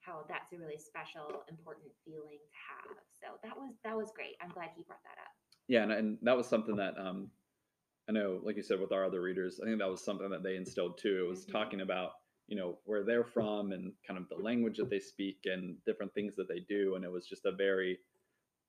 how 0.02 0.26
that's 0.28 0.52
a 0.54 0.58
really 0.58 0.78
special, 0.80 1.44
important 1.50 1.92
feeling 2.06 2.40
to 2.40 2.58
have. 2.70 2.98
So 3.12 3.28
that 3.44 3.56
was 3.58 3.74
that 3.84 3.96
was 3.96 4.12
great. 4.16 4.36
I'm 4.42 4.50
glad 4.52 4.70
he 4.76 4.84
brought 4.84 5.04
that 5.04 5.20
up. 5.22 5.32
Yeah, 5.68 5.84
and, 5.84 5.92
and 5.92 6.18
that 6.24 6.36
was 6.36 6.48
something 6.48 6.76
that 6.78 6.98
um, 6.98 7.30
I 8.08 8.12
know, 8.14 8.40
like 8.44 8.56
you 8.56 8.64
said, 8.64 8.80
with 8.80 8.92
our 8.92 9.06
other 9.06 9.22
readers, 9.22 9.60
I 9.62 9.66
think 9.66 9.80
that 9.80 9.90
was 9.90 10.04
something 10.04 10.30
that 10.30 10.44
they 10.44 10.56
instilled 10.56 10.98
too. 10.98 11.26
It 11.26 11.30
was 11.30 11.46
Mhm. 11.46 11.52
talking 11.52 11.82
about, 11.82 12.14
you 12.48 12.56
know 12.58 12.80
where 12.86 13.04
they're 13.04 13.24
from 13.24 13.74
and 13.74 13.94
kind 14.08 14.18
of 14.20 14.28
the 14.28 14.44
language 14.44 14.78
that 14.78 14.90
they 14.90 15.00
speak 15.00 15.38
and 15.46 15.78
different 15.86 16.12
things 16.16 16.36
that 16.36 16.48
they 16.48 16.62
do 16.62 16.96
and 16.96 17.06
it 17.06 17.12
was 17.12 17.28
just 17.28 17.46
a 17.46 17.52
very 17.52 18.00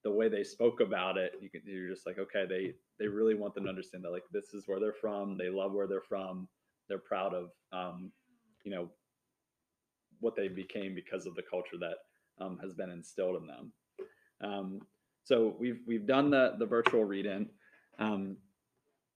the 0.04 0.10
way 0.10 0.28
they 0.28 0.44
spoke 0.44 0.80
about 0.80 1.16
it 1.16 1.32
you 1.40 1.48
could 1.48 1.62
you're 1.64 1.88
just 1.88 2.04
like 2.06 2.18
okay 2.18 2.44
they 2.46 2.74
they 2.98 3.08
really 3.08 3.34
want 3.34 3.54
them 3.54 3.64
to 3.64 3.70
understand 3.70 4.04
that 4.04 4.10
like 4.10 4.24
this 4.32 4.52
is 4.52 4.64
where 4.68 4.78
they're 4.80 4.92
from 4.92 5.38
they 5.38 5.48
love 5.48 5.72
where 5.72 5.86
they're 5.86 6.02
from 6.02 6.46
they're 6.90 6.98
proud 6.98 7.32
of 7.32 7.50
um, 7.72 8.12
you 8.64 8.70
know 8.70 8.90
what 10.20 10.36
they 10.36 10.48
became 10.48 10.94
because 10.94 11.26
of 11.26 11.34
the 11.34 11.42
culture 11.42 11.76
that 11.78 12.44
um, 12.44 12.58
has 12.62 12.74
been 12.74 12.90
instilled 12.90 13.40
in 13.40 13.46
them. 13.46 13.72
Um, 14.42 14.80
so 15.24 15.54
we've 15.58 15.80
we've 15.86 16.06
done 16.06 16.30
the 16.30 16.54
the 16.58 16.66
virtual 16.66 17.04
read-in. 17.04 17.48
Um, 17.98 18.36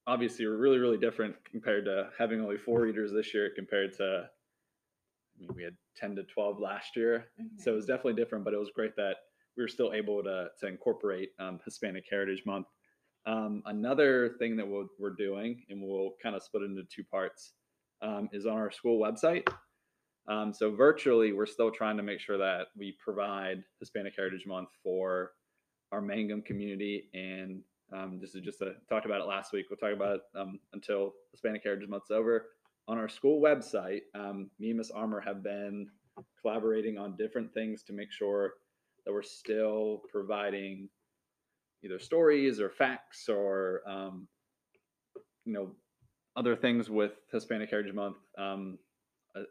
obviously 0.07 0.47
we're 0.47 0.57
really 0.57 0.79
really 0.79 0.99
different 0.99 1.35
compared 1.51 1.85
to 1.87 2.11
having 2.19 2.41
only 2.41 2.59
four 2.59 2.83
readers 2.83 3.13
this 3.13 3.33
year 3.33 3.51
compared 3.55 3.97
to 3.97 4.29
I 5.37 5.41
mean, 5.41 5.51
we 5.55 5.65
had 5.65 5.75
10 5.97 6.17
to 6.17 6.23
12 6.23 6.61
last 6.61 6.95
year. 6.95 7.27
So 7.59 7.73
it 7.73 7.75
was 7.75 7.87
definitely 7.87 8.15
different 8.15 8.45
but 8.45 8.55
it 8.55 8.59
was 8.59 8.71
great 8.75 8.95
that 8.97 9.17
we 9.57 9.63
were 9.63 9.69
still 9.69 9.93
able 9.93 10.23
to, 10.23 10.49
to 10.61 10.67
incorporate 10.67 11.31
um, 11.39 11.61
hispanic 11.65 12.05
heritage 12.11 12.43
month. 12.45 12.67
Um, 13.27 13.63
another 13.67 14.37
thing 14.39 14.57
that 14.57 14.69
we'll, 14.69 14.89
we're 14.99 15.15
doing 15.15 15.65
and 15.71 15.81
we'll 15.83 16.11
kind 16.23 16.37
of 16.37 16.43
split 16.43 16.65
it 16.65 16.67
into 16.67 16.83
two 16.85 17.05
parts 17.05 17.55
um, 18.03 18.29
is 18.33 18.47
on 18.47 18.55
our 18.55 18.71
school 18.71 19.01
website 19.01 19.49
um, 20.29 20.53
so 20.53 20.75
virtually 20.75 21.33
we're 21.33 21.47
still 21.47 21.71
trying 21.71 21.97
to 21.97 22.03
make 22.03 22.21
sure 22.21 22.39
that 22.39 22.69
we 22.77 22.97
provide 23.03 23.63
hispanic 23.79 24.15
heritage 24.17 24.47
month 24.47 24.69
for 24.83 25.33
our 25.93 26.01
mangum 26.01 26.43
community 26.43 27.09
and 27.15 27.63
um, 27.93 28.19
this 28.21 28.35
is 28.35 28.43
just 28.43 28.61
a 28.63 28.75
talked 28.89 29.07
about 29.07 29.21
it 29.21 29.27
last 29.27 29.53
week. 29.53 29.67
We'll 29.71 29.77
talk 29.77 29.93
about 29.93 30.17
it 30.17 30.23
um, 30.35 30.59
until 30.73 31.13
Hispanic 31.33 31.63
Heritage 31.63 31.89
Month's 31.89 32.11
over. 32.11 32.47
On 32.89 32.99
our 32.99 33.09
school 33.09 33.41
website, 33.41 34.03
um, 34.15 34.51
me 34.59 34.71
and 34.71 34.79
Miss 34.79 34.91
Armor 34.91 35.21
have 35.21 35.43
been 35.43 35.89
collaborating 36.41 36.99
on 36.99 37.17
different 37.17 37.53
things 37.55 37.83
to 37.85 37.93
make 37.93 38.13
sure 38.13 38.55
that 39.05 39.13
we're 39.13 39.23
still 39.23 40.03
providing 40.11 40.89
either 41.83 41.99
stories 41.99 42.61
or 42.61 42.71
facts 42.71 43.29
or 43.29 43.83
um, 43.87 44.27
you 45.45 45.53
know 45.53 45.73
other 46.37 46.57
things 46.57 46.91
with 46.91 47.13
Hispanic 47.31 47.71
Heritage 47.71 47.95
Month 47.95 48.17
um, 48.39 48.79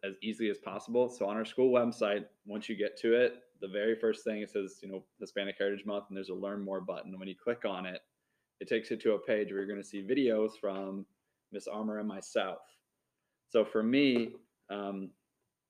as 0.04 0.16
easily 0.22 0.50
as 0.50 0.58
possible. 0.58 1.10
So 1.10 1.26
on 1.28 1.36
our 1.36 1.46
school 1.46 1.72
website, 1.72 2.26
once 2.46 2.70
you 2.70 2.76
get 2.76 2.98
to 3.02 3.14
it, 3.14 3.42
the 3.62 3.68
very 3.68 3.96
first 3.96 4.24
thing 4.24 4.42
it 4.42 4.52
says, 4.52 4.80
you 4.82 4.90
know, 4.90 5.04
Hispanic 5.20 5.56
Heritage 5.58 5.86
Month, 5.86 6.06
and 6.10 6.18
there's 6.18 6.30
a 6.30 6.34
Learn 6.34 6.64
More 6.64 6.82
button. 6.82 7.18
When 7.18 7.28
you 7.28 7.36
click 7.36 7.64
on 7.66 7.86
it, 7.86 8.02
it 8.60 8.68
takes 8.68 8.92
you 8.92 8.98
to 8.98 9.14
a 9.14 9.20
page 9.20 9.50
where 9.50 9.60
you're 9.60 9.68
going 9.68 9.82
to 9.82 9.88
see 9.88 10.02
videos 10.02 10.52
from 10.60 11.06
Miss 11.52 11.68
Armor 11.68 12.00
and 12.00 12.08
myself. 12.08 12.60
So 13.50 13.64
for 13.64 13.84
me, 13.84 14.34
um, 14.70 15.10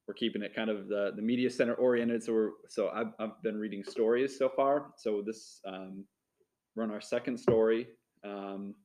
we're 0.08 0.14
keeping 0.14 0.42
it 0.42 0.56
kind 0.56 0.70
of 0.70 0.88
the, 0.88 1.14
the 1.16 1.22
media 1.22 1.50
center 1.50 1.76
oriented. 1.76 2.24
So 2.24 2.34
we're 2.34 2.50
so 2.68 2.90
I've, 2.90 3.14
I've 3.20 3.42
been 3.42 3.58
reading 3.58 3.84
stories 3.84 4.38
so 4.38 4.50
far. 4.50 4.94
So 4.98 5.22
this 5.26 5.62
um, 5.66 6.06
we're 6.76 6.84
on 6.84 6.92
our 6.92 7.02
second 7.02 7.40
story 7.40 7.88
um, 8.26 8.76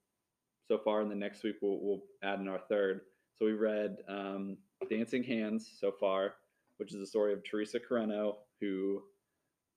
so 0.69 0.79
far, 0.85 1.01
and 1.01 1.11
the 1.11 1.17
next 1.17 1.43
week 1.43 1.57
we'll, 1.63 1.79
we'll 1.81 2.03
add 2.23 2.41
in 2.41 2.49
our 2.49 2.61
third. 2.69 3.01
So 3.39 3.47
we 3.47 3.53
read 3.53 3.97
um, 4.09 4.57
Dancing 4.89 5.23
Hands 5.23 5.67
so 5.79 5.93
far, 5.93 6.35
which 6.79 6.93
is 6.93 7.01
the 7.01 7.07
story 7.07 7.33
of 7.33 7.45
Teresa 7.45 7.79
Carreno, 7.79 8.37
who 8.61 9.03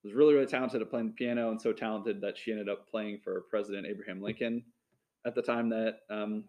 was 0.04 0.14
really, 0.14 0.34
really 0.34 0.48
talented 0.48 0.82
at 0.82 0.90
playing 0.90 1.08
the 1.08 1.14
piano 1.14 1.52
and 1.52 1.62
so 1.62 1.72
talented 1.72 2.22
that 2.22 2.38
she 2.38 2.52
ended 2.52 2.70
up 2.70 2.90
playing 2.90 3.20
for 3.24 3.42
President 3.50 3.86
Abraham 3.88 4.22
Lincoln 4.22 4.64
at 5.26 5.36
the 5.36 5.42
time 5.42 5.70
that 5.70 6.00
um, 6.10 6.44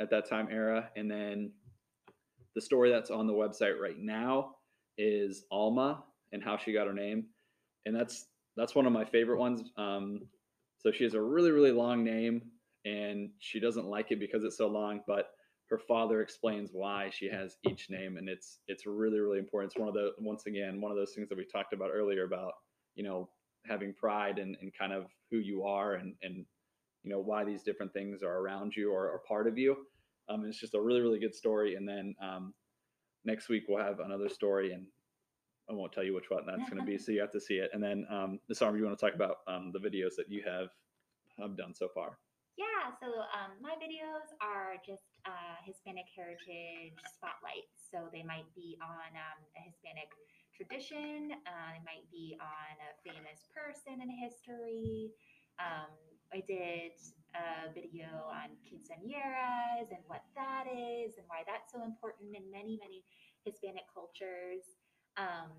at 0.00 0.10
that 0.10 0.28
time 0.28 0.48
era. 0.50 0.90
And 0.96 1.10
then 1.10 1.52
the 2.54 2.60
story 2.60 2.90
that's 2.90 3.10
on 3.10 3.26
the 3.26 3.32
website 3.32 3.78
right 3.78 3.98
now 3.98 4.56
is 4.98 5.44
Alma 5.50 6.02
and 6.32 6.42
how 6.42 6.56
she 6.56 6.72
got 6.72 6.86
her 6.86 6.92
name, 6.92 7.26
and 7.86 7.94
that's 7.94 8.26
that's 8.56 8.74
one 8.74 8.86
of 8.86 8.92
my 8.92 9.04
favorite 9.04 9.38
ones. 9.38 9.62
Um, 9.76 10.22
so 10.78 10.90
she 10.90 11.04
has 11.04 11.14
a 11.14 11.20
really, 11.20 11.50
really 11.50 11.72
long 11.72 12.04
name, 12.04 12.42
and 12.84 13.30
she 13.38 13.60
doesn't 13.60 13.86
like 13.86 14.10
it 14.10 14.20
because 14.20 14.44
it's 14.44 14.56
so 14.56 14.68
long, 14.68 15.00
but 15.06 15.30
her 15.70 15.78
father 15.78 16.20
explains 16.20 16.70
why 16.72 17.08
she 17.10 17.28
has 17.30 17.56
each 17.68 17.88
name 17.90 18.16
and 18.16 18.28
it's 18.28 18.58
it's 18.66 18.86
really 18.86 19.20
really 19.20 19.38
important. 19.38 19.72
It's 19.72 19.78
one 19.78 19.88
of 19.88 19.94
the 19.94 20.10
once 20.18 20.46
again 20.46 20.80
one 20.80 20.90
of 20.90 20.98
those 20.98 21.12
things 21.12 21.28
that 21.28 21.38
we 21.38 21.44
talked 21.44 21.72
about 21.72 21.90
earlier 21.94 22.24
about 22.24 22.52
you 22.96 23.04
know 23.04 23.28
having 23.66 23.94
pride 23.94 24.38
and, 24.38 24.56
and 24.60 24.72
kind 24.76 24.92
of 24.92 25.06
who 25.30 25.38
you 25.38 25.62
are 25.62 25.94
and 25.94 26.14
and 26.22 26.44
you 27.04 27.10
know 27.10 27.20
why 27.20 27.44
these 27.44 27.62
different 27.62 27.92
things 27.92 28.22
are 28.22 28.38
around 28.38 28.74
you 28.76 28.92
or 28.92 29.06
are 29.06 29.22
part 29.26 29.46
of 29.46 29.56
you. 29.56 29.76
Um, 30.28 30.44
it's 30.44 30.60
just 30.60 30.74
a 30.74 30.80
really 30.80 31.00
really 31.00 31.20
good 31.20 31.34
story 31.34 31.76
and 31.76 31.88
then 31.88 32.14
um, 32.22 32.52
next 33.24 33.48
week 33.48 33.64
we'll 33.68 33.84
have 33.84 34.00
another 34.00 34.28
story 34.28 34.72
and 34.72 34.86
i 35.68 35.72
won't 35.72 35.92
tell 35.92 36.04
you 36.04 36.14
which 36.14 36.30
one 36.30 36.44
that's 36.46 36.70
going 36.70 36.80
to 36.80 36.86
be 36.86 36.96
so 36.98 37.12
you 37.12 37.20
have 37.20 37.32
to 37.32 37.40
see 37.40 37.54
it. 37.54 37.70
And 37.72 37.82
then 37.82 38.06
um, 38.10 38.40
this 38.48 38.62
arm 38.62 38.76
you 38.76 38.84
want 38.84 38.98
to 38.98 39.04
talk 39.04 39.14
about 39.14 39.36
um, 39.46 39.72
the 39.72 39.78
videos 39.78 40.16
that 40.16 40.28
you 40.28 40.42
have 40.46 40.68
have 41.38 41.56
done 41.56 41.74
so 41.74 41.88
far 41.94 42.18
Yeah, 42.80 42.96
so 42.96 43.12
um, 43.36 43.60
my 43.60 43.76
videos 43.76 44.32
are 44.40 44.80
just 44.80 45.20
uh, 45.28 45.60
Hispanic 45.68 46.08
heritage 46.16 46.96
spotlights. 47.12 47.76
So 47.92 48.08
they 48.08 48.24
might 48.24 48.48
be 48.56 48.80
on 48.80 49.12
um, 49.12 49.40
a 49.52 49.60
Hispanic 49.68 50.08
tradition, 50.56 51.36
uh, 51.44 51.76
they 51.76 51.84
might 51.84 52.08
be 52.08 52.40
on 52.40 52.72
a 52.80 52.96
famous 53.04 53.44
person 53.52 54.00
in 54.00 54.08
history. 54.08 55.12
Um, 55.60 55.92
I 56.32 56.40
did 56.48 56.96
a 57.36 57.68
video 57.76 58.32
on 58.32 58.56
quinceañeras 58.64 59.92
and 59.92 60.00
what 60.08 60.24
that 60.32 60.64
is 60.64 61.20
and 61.20 61.28
why 61.28 61.44
that's 61.44 61.76
so 61.76 61.84
important 61.84 62.32
in 62.32 62.48
many, 62.48 62.80
many 62.80 63.04
Hispanic 63.44 63.84
cultures. 63.92 64.64
Um, 65.20 65.52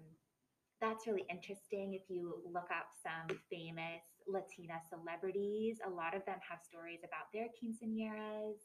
that's 0.81 1.05
really 1.05 1.25
interesting. 1.29 1.93
If 1.93 2.09
you 2.09 2.41
look 2.43 2.67
up 2.73 2.89
some 3.05 3.29
famous 3.49 4.01
Latina 4.25 4.81
celebrities, 4.89 5.77
a 5.85 5.89
lot 5.89 6.17
of 6.17 6.25
them 6.25 6.41
have 6.41 6.59
stories 6.65 7.05
about 7.05 7.29
their 7.31 7.47
quinceañeras. 7.53 8.57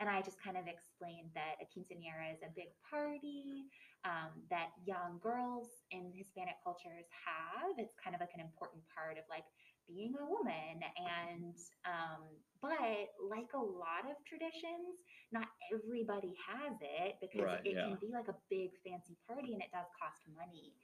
And 0.00 0.10
I 0.10 0.18
just 0.20 0.42
kind 0.42 0.58
of 0.58 0.66
explained 0.66 1.30
that 1.38 1.62
a 1.62 1.66
quinceañera 1.70 2.34
is 2.34 2.42
a 2.42 2.50
big 2.58 2.74
party 2.90 3.70
um, 4.02 4.34
that 4.50 4.74
young 4.82 5.22
girls 5.22 5.70
in 5.94 6.10
Hispanic 6.10 6.58
cultures 6.66 7.06
have. 7.22 7.78
It's 7.78 7.94
kind 8.02 8.18
of 8.18 8.20
like 8.20 8.34
an 8.34 8.42
important 8.42 8.82
part 8.90 9.14
of 9.14 9.22
like 9.30 9.46
being 9.86 10.18
a 10.18 10.26
woman. 10.26 10.82
And, 10.98 11.54
um, 11.86 12.26
but 12.58 13.14
like 13.22 13.54
a 13.54 13.62
lot 13.62 14.10
of 14.10 14.18
traditions, 14.26 14.98
not 15.30 15.46
everybody 15.70 16.34
has 16.50 16.74
it 16.82 17.22
because 17.22 17.46
Right, 17.46 17.62
it 17.62 17.78
yeah. 17.78 17.94
can 17.94 17.98
be 18.02 18.10
like 18.10 18.26
a 18.26 18.38
big 18.50 18.74
fancy 18.82 19.14
party 19.30 19.54
and 19.54 19.62
it 19.62 19.70
does 19.70 19.86
cost 19.94 20.18
money. 20.34 20.74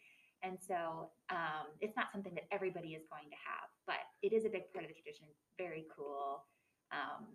And 0.43 0.59
so 0.61 1.11
um, 1.31 1.67
it's 1.81 1.97
not 1.97 2.13
something 2.13 2.35
that 2.35 2.45
everybody 2.53 2.95
is 2.95 3.03
going 3.11 3.29
to 3.31 3.39
have, 3.43 3.69
but 3.87 4.03
it 4.23 4.33
is 4.33 4.45
a 4.45 4.49
big 4.49 4.73
part 4.73 4.85
of 4.85 4.89
the 4.91 4.95
tradition. 4.95 5.27
Very 5.59 5.87
cool. 5.95 6.45
Um, 6.93 7.27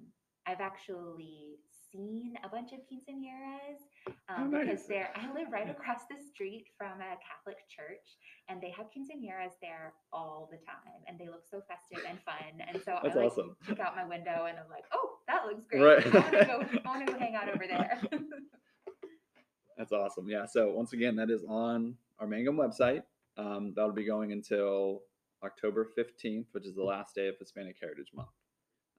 I've 0.47 0.59
actually 0.61 1.59
seen 1.91 2.33
a 2.43 2.49
bunch 2.49 2.71
of 2.73 2.79
quinceañeras 2.89 3.79
um, 4.27 4.51
Oh, 4.53 4.59
because 4.59 4.67
nice. 4.67 4.87
they're. 4.87 5.09
I 5.15 5.31
live 5.33 5.47
right 5.51 5.69
across 5.69 6.01
the 6.09 6.17
street 6.19 6.65
from 6.77 6.99
a 6.99 7.15
Catholic 7.23 7.63
church, 7.69 8.17
and 8.49 8.59
they 8.59 8.71
have 8.75 8.87
quinceañeras 8.87 9.55
there 9.61 9.93
all 10.11 10.49
the 10.51 10.57
time, 10.65 10.99
and 11.07 11.17
they 11.19 11.27
look 11.27 11.43
so 11.49 11.61
festive 11.67 12.03
and 12.09 12.19
fun. 12.23 12.59
And 12.67 12.81
so 12.83 12.99
that's 13.03 13.15
I 13.15 13.19
like 13.19 13.31
awesome 13.31 13.55
look 13.69 13.79
out 13.79 13.95
my 13.95 14.03
window, 14.05 14.47
and 14.49 14.57
I'm 14.59 14.69
like, 14.69 14.83
oh, 14.93 15.17
that 15.27 15.45
looks 15.45 15.63
great. 15.69 15.81
Right. 15.81 16.07
I 16.07 16.19
want 16.19 16.31
to 16.31 16.45
go. 16.45 16.79
I 16.83 16.89
want 16.89 17.05
to 17.07 17.13
go 17.13 17.19
hang 17.19 17.35
out 17.35 17.47
over 17.47 17.65
there. 17.67 18.01
That's 19.77 19.91
awesome. 19.91 20.29
Yeah. 20.29 20.45
So 20.45 20.71
once 20.71 20.93
again, 20.93 21.15
that 21.15 21.29
is 21.29 21.43
on 21.47 21.95
our 22.19 22.27
Mangum 22.27 22.57
website. 22.57 23.03
Um, 23.37 23.73
that'll 23.75 23.91
be 23.91 24.05
going 24.05 24.31
until 24.31 25.01
October 25.43 25.89
15th, 25.97 26.45
which 26.51 26.65
is 26.65 26.75
the 26.75 26.83
last 26.83 27.15
day 27.15 27.27
of 27.27 27.35
Hispanic 27.39 27.77
Heritage 27.81 28.11
Month. 28.13 28.29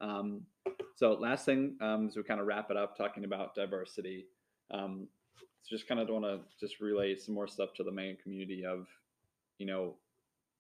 Um, 0.01 0.43
so 0.97 1.13
last 1.15 1.45
thing, 1.45 1.77
um, 1.81 2.09
as 2.09 2.17
we 2.17 2.23
kind 2.23 2.41
of 2.41 2.47
wrap 2.47 2.71
it 2.71 2.77
up, 2.77 2.97
talking 2.97 3.25
about 3.25 3.55
diversity, 3.55 4.27
um, 4.71 5.09
so 5.63 5.75
just 5.75 5.89
kind 5.89 6.01
of 6.01 6.09
want 6.09 6.25
to 6.25 6.41
just 6.61 6.81
relay 6.81 7.17
some 7.17 7.35
more 7.35 7.49
stuff 7.49 7.73
to 7.75 7.85
the 7.85 7.91
Mangum 7.91 8.19
community 8.23 8.65
of, 8.65 8.87
you 9.59 9.67
know, 9.67 9.95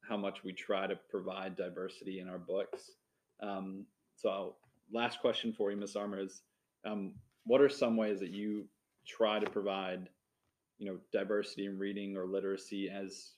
how 0.08 0.16
much 0.16 0.44
we 0.44 0.52
try 0.52 0.86
to 0.86 0.96
provide 1.10 1.56
diversity 1.56 2.20
in 2.20 2.28
our 2.28 2.38
books. 2.38 2.92
Um, 3.42 3.86
so 4.16 4.56
last 4.92 5.20
question 5.20 5.52
for 5.52 5.70
you, 5.70 5.76
Ms. 5.76 5.96
Armor, 5.96 6.20
is 6.20 6.42
um, 6.86 7.14
what 7.44 7.60
are 7.60 7.68
some 7.68 7.96
ways 7.96 8.20
that 8.20 8.30
you 8.30 8.66
try 9.06 9.38
to 9.38 9.50
provide 9.50 10.08
you 10.78 10.90
know 10.90 10.98
diversity 11.12 11.66
in 11.66 11.78
reading 11.78 12.16
or 12.16 12.26
literacy 12.26 12.90
as 12.90 13.34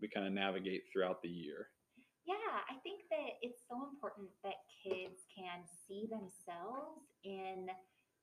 we 0.00 0.08
kind 0.08 0.26
of 0.26 0.32
navigate 0.32 0.82
throughout 0.92 1.22
the 1.22 1.28
year 1.28 1.68
Yeah, 2.26 2.60
I 2.68 2.76
think 2.84 3.08
that 3.10 3.40
it's 3.40 3.64
so 3.68 3.88
important 3.88 4.28
that 4.44 4.60
kids 4.84 5.24
can 5.32 5.64
see 5.64 6.04
themselves 6.10 7.08
in 7.24 7.66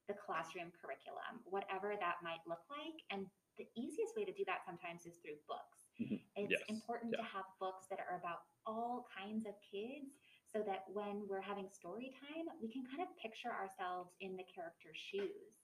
the 0.07 0.13
classroom 0.13 0.69
curriculum, 0.77 1.41
whatever 1.49 1.97
that 1.97 2.21
might 2.21 2.41
look 2.45 2.61
like. 2.69 2.93
And 3.09 3.25
the 3.57 3.65
easiest 3.75 4.13
way 4.15 4.25
to 4.25 4.33
do 4.33 4.45
that 4.45 4.61
sometimes 4.65 5.05
is 5.09 5.17
through 5.25 5.41
books. 5.49 5.89
Mhm. 5.99 6.21
It's 6.35 6.51
Yes, 6.51 6.61
important 6.69 7.13
yeah. 7.13 7.17
to 7.17 7.23
have 7.25 7.45
books 7.59 7.87
that 7.89 7.97
are 7.99 8.19
about 8.19 8.45
all 8.67 9.07
kinds 9.09 9.47
of 9.47 9.55
kids 9.65 10.13
so 10.45 10.61
that 10.69 10.85
when 10.93 11.25
we're 11.27 11.41
having 11.41 11.69
story 11.71 12.13
time, 12.21 12.45
we 12.61 12.69
can 12.69 12.85
kind 12.85 13.01
of 13.01 13.09
picture 13.17 13.49
ourselves 13.49 14.13
in 14.19 14.37
the 14.37 14.43
character's 14.53 14.97
shoes. 14.97 15.54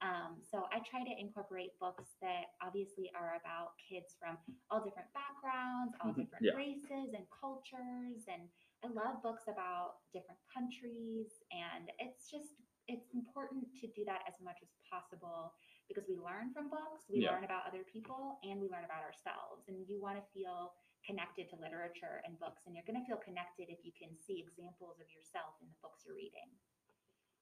Um, 0.00 0.40
so 0.40 0.64
I 0.72 0.80
try 0.80 1.04
to 1.04 1.14
incorporate 1.20 1.76
books 1.76 2.16
that 2.24 2.56
obviously 2.64 3.12
are 3.12 3.36
about 3.36 3.76
kids 3.76 4.16
from 4.16 4.40
all 4.72 4.80
different 4.80 5.12
backgrounds, 5.12 5.92
all 6.00 6.12
Mhm, 6.12 6.24
different 6.24 6.40
yeah. 6.40 6.56
races 6.56 7.12
and 7.12 7.28
cultures. 7.28 8.24
And 8.24 8.48
I 8.80 8.88
love 8.88 9.20
books 9.22 9.44
about 9.48 10.00
different 10.12 10.40
countries. 10.48 11.44
And 11.52 11.92
it's 12.00 12.30
just, 12.32 12.56
it's 12.88 13.12
important 13.12 13.68
to 13.84 13.86
do 13.92 14.04
that 14.08 14.24
as 14.26 14.40
much 14.40 14.56
as 14.64 14.72
possible 14.88 15.52
because 15.86 16.08
we 16.08 16.16
learn 16.16 16.54
from 16.54 16.70
books, 16.70 17.04
we 17.10 17.20
Yeah. 17.20 17.32
learn 17.32 17.44
about 17.44 17.66
other 17.66 17.84
people, 17.84 18.38
and 18.42 18.60
we 18.60 18.68
learn 18.68 18.84
about 18.84 19.02
ourselves. 19.04 19.68
And 19.68 19.86
you 19.86 20.00
want 20.00 20.16
to 20.16 20.24
feel 20.32 20.72
connected 21.04 21.50
to 21.50 21.56
literature 21.56 22.22
and 22.24 22.38
books. 22.38 22.64
And 22.64 22.74
you're 22.74 22.84
going 22.84 23.00
to 23.00 23.06
feel 23.06 23.18
connected 23.18 23.68
if 23.68 23.84
you 23.84 23.92
can 23.92 24.16
see 24.16 24.40
examples 24.40 25.00
of 25.00 25.12
yourself 25.12 25.60
in 25.60 25.68
the 25.68 25.76
books 25.82 26.06
you're 26.06 26.16
reading. 26.16 26.48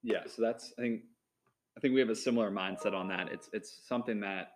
Yeah, 0.03 0.27
so 0.27 0.43
that's 0.43 0.73
I 0.79 0.83
think 0.83 1.05
I 1.79 1.81
think 1.81 1.95
we 1.95 2.01
have 2.01 2.11
a 2.11 2.17
similar 2.17 2.51
mindset 2.51 2.93
on 2.93 3.07
that. 3.09 3.29
It's 3.31 3.49
it's 3.53 3.87
something 3.87 4.19
that 4.21 4.55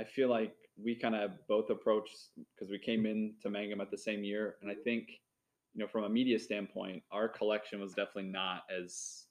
I 0.00 0.04
feel 0.04 0.30
like 0.30 0.54
we 0.82 0.94
kind 0.94 1.14
of 1.14 1.32
both 1.46 1.68
approach 1.68 2.08
because 2.54 2.70
we 2.70 2.78
came 2.78 3.04
into 3.04 3.50
Mangum 3.50 3.82
at 3.82 3.90
the 3.90 3.98
same 3.98 4.24
year, 4.24 4.54
and 4.62 4.70
I 4.70 4.74
think 4.74 5.10
you 5.74 5.80
know 5.80 5.86
from 5.86 6.04
a 6.04 6.08
media 6.08 6.38
standpoint, 6.38 7.02
our 7.12 7.28
collection 7.28 7.82
was 7.82 7.92
definitely 7.92 8.30
not 8.30 8.62
as 8.74 9.26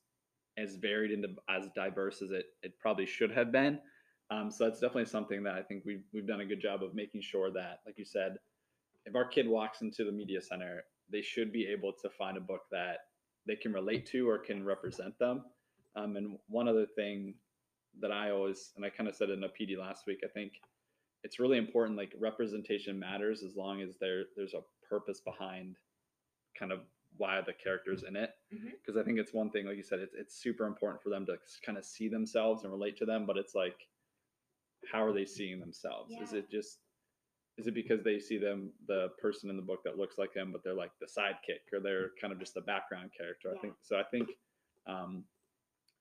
as 0.59 0.75
varied 0.75 1.09
and 1.09 1.25
as 1.49 1.69
diverse 1.75 2.21
as 2.21 2.29
it 2.29 2.45
it 2.61 2.77
probably 2.79 3.07
should 3.07 3.31
have 3.31 3.51
been. 3.51 3.79
Um, 4.29 4.51
so 4.51 4.65
that's 4.65 4.79
definitely 4.79 5.05
something 5.05 5.41
that 5.41 5.55
I 5.55 5.63
think 5.63 5.85
we've 5.87 6.03
we've 6.13 6.27
done 6.27 6.41
a 6.41 6.45
good 6.45 6.61
job 6.61 6.83
of 6.83 6.93
making 6.93 7.21
sure 7.21 7.51
that, 7.51 7.79
like 7.87 7.97
you 7.97 8.05
said, 8.05 8.37
if 9.05 9.15
our 9.15 9.27
kid 9.27 9.47
walks 9.47 9.81
into 9.81 10.03
the 10.03 10.11
media 10.11 10.39
center, 10.39 10.83
they 11.11 11.23
should 11.23 11.51
be 11.51 11.65
able 11.65 11.93
to 11.99 12.11
find 12.11 12.37
a 12.37 12.41
book 12.41 12.61
that 12.71 12.97
they 13.47 13.55
can 13.55 13.73
relate 13.73 14.05
to 14.11 14.29
or 14.29 14.37
can 14.37 14.63
represent 14.63 15.17
them. 15.17 15.45
Um, 15.95 16.15
and 16.15 16.37
one 16.47 16.67
other 16.67 16.85
thing 16.85 17.33
that 17.99 18.11
I 18.11 18.31
always, 18.31 18.71
and 18.75 18.85
I 18.85 18.89
kind 18.89 19.09
of 19.09 19.15
said 19.15 19.29
it 19.29 19.37
in 19.37 19.43
a 19.43 19.49
PD 19.49 19.77
last 19.77 20.05
week, 20.05 20.19
I 20.23 20.27
think 20.27 20.53
it's 21.23 21.39
really 21.39 21.57
important. 21.57 21.97
Like 21.97 22.13
representation 22.19 22.99
matters 22.99 23.43
as 23.43 23.55
long 23.55 23.81
as 23.81 23.97
there 23.99 24.25
there's 24.35 24.53
a 24.53 24.61
purpose 24.87 25.19
behind 25.19 25.77
kind 26.57 26.71
of 26.71 26.81
why 27.17 27.41
the 27.41 27.53
characters 27.53 28.03
in 28.07 28.15
it. 28.15 28.31
Because 28.79 28.97
I 28.99 29.03
think 29.03 29.17
it's 29.19 29.33
one 29.33 29.49
thing, 29.49 29.65
like 29.65 29.77
you 29.77 29.83
said, 29.83 29.99
it's 29.99 30.13
it's 30.13 30.41
super 30.41 30.65
important 30.65 31.01
for 31.01 31.09
them 31.09 31.25
to 31.25 31.37
kind 31.65 31.77
of 31.77 31.85
see 31.85 32.07
themselves 32.07 32.63
and 32.63 32.71
relate 32.71 32.97
to 32.97 33.05
them. 33.05 33.25
But 33.25 33.37
it's 33.37 33.55
like, 33.55 33.87
how 34.91 35.03
are 35.03 35.13
they 35.13 35.25
seeing 35.25 35.59
themselves? 35.59 36.13
Is 36.21 36.33
it 36.33 36.51
just 36.51 36.79
is 37.57 37.65
it 37.65 37.73
because 37.73 38.03
they 38.03 38.19
see 38.19 38.37
them 38.37 38.71
the 38.87 39.09
person 39.19 39.49
in 39.49 39.55
the 39.55 39.61
book 39.61 39.83
that 39.83 39.97
looks 39.97 40.17
like 40.17 40.33
them 40.33 40.51
but 40.51 40.63
they're 40.63 40.75
like 40.75 40.91
the 40.99 41.07
sidekick 41.07 41.73
or 41.73 41.79
they're 41.79 42.11
kind 42.21 42.31
of 42.31 42.39
just 42.39 42.53
the 42.53 42.61
background 42.61 43.09
character 43.17 43.51
i 43.55 43.59
think 43.59 43.73
so 43.81 43.97
i 43.97 44.03
think 44.03 44.29
um, 44.87 45.23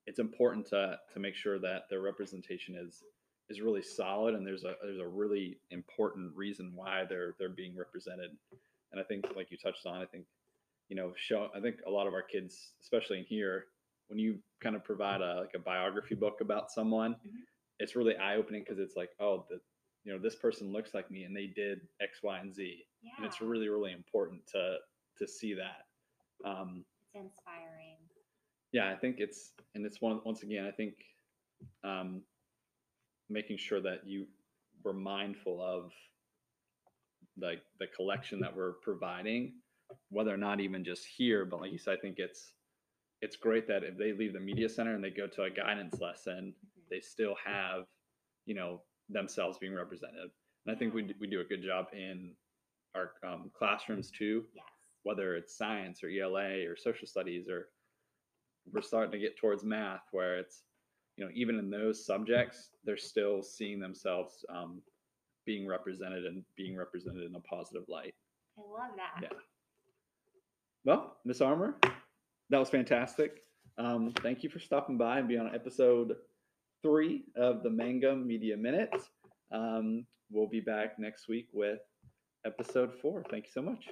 it's 0.07 0.19
important 0.19 0.67
to 0.67 0.99
to 1.13 1.19
make 1.21 1.35
sure 1.35 1.59
that 1.59 1.83
their 1.91 2.01
representation 2.01 2.75
is 2.77 3.03
is 3.49 3.61
really 3.61 3.83
solid 3.83 4.35
and 4.35 4.47
there's 4.47 4.65
a 4.65 4.75
there's 4.83 4.99
a 5.01 5.07
really 5.07 5.59
important 5.71 6.35
reason 6.35 6.73
why 6.75 7.05
they're 7.09 7.35
they're 7.39 7.49
being 7.49 7.77
represented 7.77 8.31
and 8.93 9.01
i 9.01 9.05
think 9.05 9.25
like 9.37 9.51
you 9.51 9.57
touched 9.57 9.87
on 9.87 10.01
i 10.03 10.07
think 10.07 10.25
you 10.89 10.97
know 10.97 11.13
show 11.17 11.49
i 11.55 11.61
think 11.61 11.77
a 11.87 11.91
lot 11.91 12.07
of 12.07 12.15
our 12.15 12.23
kids 12.23 12.73
especially 12.81 13.19
in 13.19 13.25
here 13.25 13.67
when 14.09 14.19
you 14.19 14.39
kind 14.61 14.77
of 14.77 14.85
provide 14.85 15.21
a 15.21 15.41
like 15.41 15.55
a 15.55 15.59
biography 15.59 16.15
book 16.15 16.41
about 16.41 16.71
someone 16.71 17.13
Mhm. 17.27 17.43
it's 17.79 17.95
really 17.97 18.17
eye-opening 18.17 18.63
because 18.63 18.79
it's 18.79 18.97
like 18.97 19.11
oh 19.21 19.45
the 19.51 19.61
you 20.05 20.13
know 20.13 20.19
this 20.21 20.37
person 20.37 20.73
looks 20.73 20.95
like 20.95 21.11
me 21.11 21.25
and 21.25 21.37
they 21.37 21.47
did 21.49 21.81
x 22.01 22.21
y 22.23 22.39
and 22.39 22.55
z 22.55 22.85
Yeah. 23.03 23.13
and 23.17 23.27
it's 23.27 23.41
really 23.41 23.69
really 23.69 23.93
important 23.93 24.47
to 24.49 24.79
to 25.19 25.27
see 25.27 25.55
that 25.55 25.87
um 26.45 26.85
it's 27.15 27.15
inspiring. 27.15 27.76
Yeah 28.77 28.91
i 28.91 28.95
think 28.95 29.17
it's 29.21 29.53
and 29.75 29.87
it's 29.87 30.03
one 30.03 30.21
once 30.27 30.43
again 30.43 30.67
i 30.67 30.71
think 30.71 30.95
um 31.83 32.21
making 33.31 33.57
sure 33.57 33.81
that 33.81 34.07
you 34.07 34.27
were 34.85 34.93
mindful 34.93 35.63
of 35.63 35.93
like 37.41 37.63
the 37.81 37.87
collection 37.87 38.39
that 38.39 38.55
we're 38.55 38.75
providing 38.83 39.55
whether 40.11 40.33
or 40.33 40.37
not 40.37 40.61
even 40.61 40.85
just 40.85 41.07
here 41.07 41.47
but 41.47 41.61
like 41.61 41.73
you 41.73 41.79
said 41.79 41.97
i 41.97 42.01
think 42.01 42.17
it's 42.19 42.53
it's 43.23 43.37
great 43.37 43.67
that 43.67 43.83
if 43.83 43.97
they 43.97 44.13
leave 44.13 44.35
the 44.35 44.41
media 44.41 44.69
center 44.69 44.95
and 44.95 45.03
they 45.03 45.11
go 45.11 45.27
to 45.27 45.45
a 45.45 45.51
guidance 45.51 45.99
lesson 46.03 46.55
Mhm. 46.55 46.83
they 46.91 47.01
still 47.01 47.35
have 47.43 47.85
you 48.45 48.55
know 48.55 48.83
themselves 49.09 49.57
being 49.59 49.75
represented 49.75 50.31
and 50.67 50.77
i 50.77 50.79
think 50.79 50.93
we, 50.93 51.15
we 51.19 51.27
do 51.27 51.41
a 51.41 51.45
good 51.45 51.63
job 51.63 51.87
in 51.95 52.35
our 52.95 53.13
um, 53.27 53.51
classrooms 53.59 54.11
too 54.11 54.45
Yes. 54.55 54.65
whether 55.05 55.35
it's 55.37 55.57
science 55.57 56.03
or 56.05 56.09
ELA 56.11 56.67
or 56.69 56.77
social 56.77 57.07
studies 57.07 57.49
or 57.49 57.69
we're 58.73 58.83
starting 58.83 59.13
to 59.13 59.19
get 59.19 59.37
towards 59.37 59.65
math 59.65 60.03
where 60.13 60.39
it's 60.39 60.63
you 61.17 61.25
know 61.25 61.31
even 61.35 61.59
in 61.59 61.71
those 61.71 62.05
subjects 62.05 62.71
they're 62.85 62.97
still 62.97 63.43
seeing 63.43 63.81
themselves 63.81 64.45
um, 64.55 64.81
being 65.45 65.67
represented 65.67 66.25
and 66.25 66.43
being 66.57 66.77
represented 66.77 67.23
in 67.23 67.35
a 67.37 67.41
positive 67.41 67.85
light. 67.89 68.15
I 68.59 68.63
love 68.63 68.91
that. 68.97 69.23
Yeah. 69.23 69.39
well 70.85 71.17
miss 71.25 71.41
armor 71.41 71.77
that 72.51 72.59
was 72.59 72.71
fantastic. 72.71 73.43
Um, 73.79 74.13
thank 74.23 74.45
you 74.45 74.51
for 74.51 74.61
stopping 74.61 74.97
by 74.97 75.19
and 75.19 75.29
being 75.29 75.41
on 75.41 75.55
episode 75.55 76.15
three 76.83 77.25
of 77.37 77.63
the 77.63 77.71
mangum 77.71 78.27
media 78.27 78.57
minute. 78.57 78.95
Um, 79.53 80.07
we'll 80.31 80.49
be 80.49 80.61
back 80.61 80.99
next 80.99 81.29
week 81.29 81.49
with 81.53 81.81
episode 82.45 82.95
four. 83.03 83.25
Thank 83.31 83.47
you 83.47 83.51
so 83.53 83.63
much 83.63 83.87